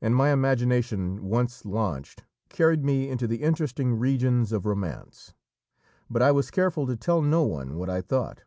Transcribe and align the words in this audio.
And 0.00 0.16
my 0.16 0.30
imagination, 0.32 1.22
once 1.26 1.66
launched, 1.66 2.24
carried 2.48 2.82
me 2.82 3.10
into 3.10 3.26
the 3.26 3.42
interesting 3.42 3.92
regions 3.92 4.52
of 4.52 4.64
romance; 4.64 5.34
but 6.08 6.22
I 6.22 6.32
was 6.32 6.50
careful 6.50 6.86
to 6.86 6.96
tell 6.96 7.20
no 7.20 7.42
one 7.42 7.76
what 7.76 7.90
I 7.90 8.00
thought. 8.00 8.44